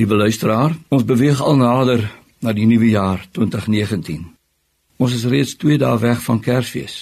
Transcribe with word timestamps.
Liewe 0.00 0.14
luisteraar, 0.14 0.72
ons 0.88 1.04
beweeg 1.04 1.42
al 1.44 1.58
nader 1.60 2.06
na 2.40 2.54
die 2.56 2.64
nuwe 2.64 2.88
jaar 2.88 3.20
2019. 3.36 4.22
Ons 4.96 5.12
is 5.12 5.26
reeds 5.28 5.52
2 5.60 5.76
dae 5.82 5.98
weg 6.00 6.22
van 6.24 6.40
Kersfees. 6.40 6.94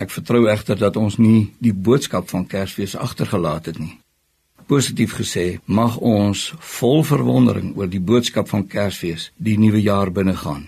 Ek 0.00 0.08
vertrou 0.08 0.46
egter 0.48 0.78
dat 0.80 0.96
ons 0.96 1.18
nie 1.20 1.50
die 1.60 1.74
boodskap 1.76 2.30
van 2.32 2.46
Kersfees 2.48 2.96
agtergelaat 2.96 3.68
het 3.68 3.82
nie. 3.82 3.92
Positief 4.72 5.18
gesê, 5.20 5.58
mag 5.68 5.98
ons 6.00 6.46
vol 6.78 7.04
verwondering 7.04 7.74
oor 7.76 7.92
die 7.92 8.00
boodskap 8.00 8.48
van 8.48 8.64
Kersfees 8.72 9.28
die 9.36 9.58
nuwe 9.60 9.84
jaar 9.84 10.08
binnegaan. 10.08 10.64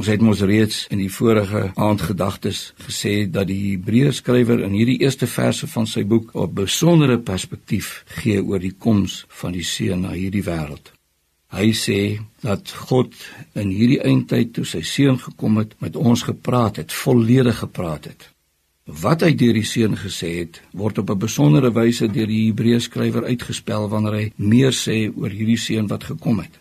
Ons 0.00 0.08
het 0.08 0.22
mos 0.24 0.40
reeds 0.48 0.86
in 0.88 0.96
die 1.02 1.10
vorige 1.12 1.66
aandgedagtes 1.76 2.60
gesê 2.80 3.26
dat 3.28 3.50
die 3.50 3.74
Hebreërskrywer 3.74 4.62
in 4.64 4.72
hierdie 4.72 5.02
eerste 5.04 5.26
verse 5.28 5.66
van 5.68 5.84
sy 5.90 6.06
boek 6.08 6.30
'n 6.32 6.54
besondere 6.56 7.18
perspektief 7.18 7.88
gee 8.20 8.40
oor 8.40 8.62
die 8.64 8.72
koms 8.72 9.26
van 9.40 9.52
die 9.52 9.66
seun 9.72 10.00
na 10.00 10.12
hierdie 10.16 10.46
wêreld. 10.46 10.86
Hy 11.52 11.68
sê 11.72 12.00
dat 12.40 12.72
God 12.88 13.12
in 13.52 13.68
hierdie 13.68 14.00
eindtyd 14.00 14.54
toe 14.54 14.64
sy 14.64 14.80
seun 14.80 15.18
gekom 15.18 15.58
het, 15.58 15.74
met 15.80 15.96
ons 15.96 16.22
gepraat 16.22 16.76
het, 16.76 16.92
volledig 16.92 17.58
gepraat 17.58 18.04
het. 18.04 18.30
Wat 18.86 19.20
hy 19.20 19.34
deur 19.34 19.52
die 19.52 19.68
seun 19.68 19.96
gesê 19.96 20.30
het, 20.38 20.62
word 20.72 20.98
op 20.98 21.10
'n 21.10 21.18
besondere 21.18 21.70
wyse 21.72 22.08
deur 22.08 22.26
die 22.26 22.46
Hebreërskrywer 22.46 23.24
uitgespel 23.24 23.88
wanneer 23.88 24.14
hy 24.14 24.32
meer 24.36 24.72
sê 24.72 25.12
oor 25.16 25.30
hierdie 25.30 25.60
seun 25.60 25.86
wat 25.88 26.04
gekom 26.04 26.38
het. 26.38 26.60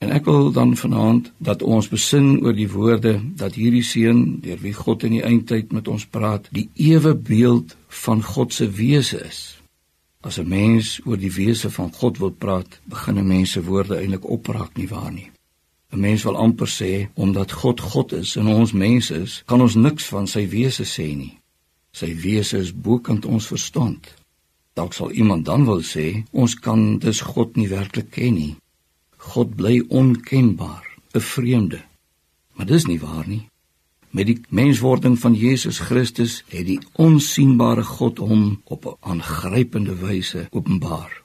En 0.00 0.10
ek 0.16 0.24
wil 0.24 0.52
dan 0.56 0.76
vanaand 0.80 1.26
dat 1.38 1.62
ons 1.62 1.88
besin 1.92 2.38
oor 2.40 2.54
die 2.56 2.70
woorde 2.72 3.18
dat 3.36 3.58
hierdie 3.60 3.84
seun 3.84 4.20
deur 4.40 4.60
wie 4.62 4.72
God 4.72 5.02
in 5.04 5.18
die 5.18 5.24
eindtyd 5.28 5.74
met 5.76 5.88
ons 5.92 6.06
praat, 6.08 6.46
die 6.56 6.70
ewe 6.74 7.12
beeld 7.14 7.74
van 8.04 8.22
God 8.24 8.56
se 8.56 8.70
wese 8.78 9.20
is. 9.26 9.40
As 10.24 10.38
'n 10.40 10.48
mens 10.48 11.00
oor 11.04 11.20
die 11.20 11.32
wese 11.32 11.70
van 11.70 11.92
God 11.92 12.18
wil 12.18 12.32
praat, 12.32 12.80
begin 12.84 13.18
'n 13.18 13.26
mens 13.26 13.50
se 13.52 13.62
woorde 13.64 13.96
eintlik 13.96 14.24
opraak 14.24 14.76
nie 14.76 14.88
waar 14.88 15.12
nie. 15.12 15.30
'n 15.92 16.00
Mens 16.00 16.22
wil 16.22 16.36
amper 16.36 16.68
sê 16.68 17.08
omdat 17.14 17.52
God 17.52 17.80
God 17.80 18.12
is 18.12 18.36
en 18.36 18.46
ons 18.46 18.72
mense 18.72 19.14
is, 19.14 19.42
kan 19.46 19.60
ons 19.60 19.74
niks 19.74 20.04
van 20.04 20.26
sy 20.26 20.48
wese 20.48 20.84
sê 20.84 21.16
nie. 21.16 21.38
Sy 21.92 22.14
wese 22.14 22.58
is 22.58 22.72
bokant 22.72 23.24
ons 23.26 23.46
verstand. 23.46 24.14
Dalk 24.74 24.92
sal 24.92 25.10
iemand 25.10 25.44
dan 25.44 25.64
wil 25.64 25.82
sê 25.82 26.24
ons 26.30 26.54
kan 26.54 26.98
dus 26.98 27.20
God 27.20 27.56
nie 27.56 27.68
werklik 27.68 28.10
ken 28.10 28.34
nie. 28.34 28.56
God 29.20 29.56
bly 29.56 29.82
onkenbaar, 29.88 30.86
'n 31.12 31.20
vreemde. 31.20 31.80
Maar 32.54 32.66
dis 32.66 32.86
nie 32.86 33.00
waar 33.00 33.28
nie. 33.28 33.48
Met 34.10 34.26
die 34.26 34.40
menswording 34.48 35.18
van 35.18 35.34
Jesus 35.34 35.78
Christus 35.78 36.44
het 36.48 36.66
die 36.66 36.80
onsigbare 36.92 37.82
God 37.82 38.18
hom 38.18 38.60
op 38.64 38.86
'n 38.86 38.96
aangrypende 39.00 39.94
wyse 39.94 40.46
openbaar. 40.50 41.22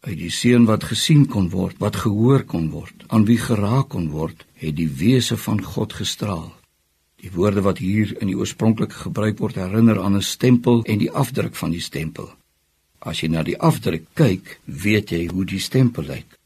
Uit 0.00 0.18
die 0.18 0.30
seun 0.30 0.64
wat 0.64 0.84
gesien 0.84 1.26
kon 1.26 1.50
word, 1.50 1.78
wat 1.78 1.96
gehoor 1.96 2.42
kon 2.42 2.70
word, 2.70 3.04
aan 3.06 3.24
wie 3.24 3.38
geraak 3.38 3.88
kon 3.88 4.08
word, 4.10 4.46
het 4.52 4.76
die 4.76 4.88
wese 4.88 5.36
van 5.36 5.62
God 5.62 5.92
gestraal. 5.92 6.52
Die 7.16 7.30
woorde 7.32 7.60
wat 7.60 7.78
hier 7.78 8.20
in 8.20 8.26
die 8.26 8.36
oorspronklike 8.36 8.94
gebruik 8.94 9.38
word 9.38 9.54
herinner 9.54 10.00
aan 10.00 10.16
'n 10.16 10.22
stempel 10.22 10.82
en 10.84 10.98
die 10.98 11.10
afdruk 11.10 11.54
van 11.54 11.70
die 11.70 11.80
stempel. 11.80 12.30
As 12.98 13.20
jy 13.20 13.28
na 13.28 13.42
die 13.42 13.58
afdruk 13.58 14.04
kyk, 14.12 14.60
weet 14.64 15.10
jy 15.10 15.26
hoe 15.26 15.44
die 15.44 15.60
stempel 15.60 16.04
lyk 16.04 16.38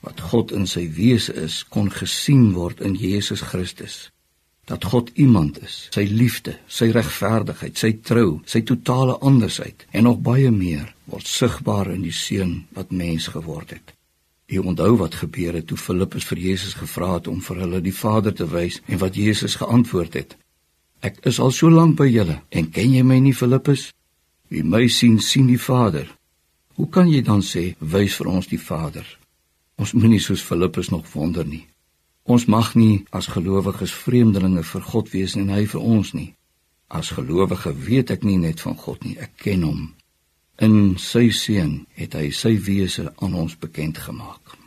wat 0.00 0.20
God 0.30 0.52
in 0.54 0.66
sy 0.66 0.86
wese 0.94 1.34
is, 1.34 1.62
kon 1.68 1.90
gesien 1.90 2.52
word 2.54 2.80
in 2.84 2.94
Jesus 2.98 3.42
Christus. 3.50 4.08
Dat 4.68 4.84
God 4.84 5.10
iemand 5.16 5.58
is, 5.64 5.88
sy 5.94 6.04
liefde, 6.10 6.58
sy 6.68 6.90
regverdigheid, 6.92 7.78
sy 7.80 7.94
trou, 8.04 8.40
sy 8.46 8.62
totale 8.68 9.16
andersheid 9.24 9.86
en 9.92 10.04
nog 10.04 10.20
baie 10.24 10.50
meer 10.52 10.90
word 11.08 11.26
sigbaar 11.26 11.88
in 11.94 12.04
die 12.04 12.14
seun 12.14 12.66
wat 12.76 12.92
mens 12.92 13.30
geword 13.32 13.72
het. 13.78 13.94
Jy 14.48 14.60
onthou 14.64 14.94
wat 15.00 15.16
gebeur 15.20 15.56
het 15.56 15.66
toe 15.68 15.76
Filippus 15.80 16.24
vir 16.28 16.40
Jesus 16.40 16.76
gevra 16.76 17.14
het 17.16 17.28
om 17.28 17.40
vir 17.44 17.64
hulle 17.64 17.80
die 17.84 17.92
Vader 17.92 18.32
te 18.36 18.46
wys 18.48 18.78
en 18.86 19.00
wat 19.02 19.16
Jesus 19.16 19.58
geantwoord 19.60 20.16
het. 20.16 20.36
Ek 21.04 21.20
is 21.28 21.40
al 21.40 21.52
so 21.52 21.68
lank 21.72 21.98
by 22.00 22.08
julle 22.08 22.40
en 22.50 22.70
ken 22.72 22.94
jy 22.96 23.04
my 23.04 23.18
nie 23.24 23.36
Filippus? 23.36 23.90
Wie 24.48 24.64
my 24.64 24.86
sien, 24.88 25.18
sien 25.20 25.48
die 25.48 25.60
Vader. 25.60 26.08
Hoe 26.80 26.88
kan 26.88 27.10
jy 27.12 27.20
dan 27.24 27.42
sê 27.44 27.74
wys 27.80 28.16
vir 28.20 28.30
ons 28.32 28.48
die 28.48 28.60
Vader? 28.60 29.04
Ons 29.78 29.94
moenie 29.94 30.20
soos 30.20 30.42
Filippus 30.42 30.90
nog 30.90 31.06
wonder 31.12 31.46
nie. 31.46 31.64
Ons 32.26 32.48
mag 32.50 32.74
nie 32.74 33.04
as 33.14 33.30
gelowiges 33.32 33.94
vreemdelinge 33.94 34.64
vir 34.66 34.82
God 34.90 35.12
wees 35.14 35.36
en 35.38 35.52
hy 35.54 35.62
vir 35.70 35.80
ons 35.80 36.12
nie. 36.18 36.32
As 36.88 37.12
gelowige 37.14 37.72
weet 37.86 38.10
ek 38.10 38.26
nie 38.26 38.38
net 38.42 38.60
van 38.64 38.76
God 38.76 39.04
nie, 39.06 39.14
ek 39.20 39.38
ken 39.44 39.64
hom. 39.64 39.82
In 40.58 40.96
sy 40.98 41.28
seun 41.30 41.84
het 41.94 42.18
hy 42.18 42.32
sy 42.34 42.56
wese 42.66 43.06
aan 43.22 43.38
ons 43.38 43.54
bekend 43.60 44.00
gemaak. 44.02 44.57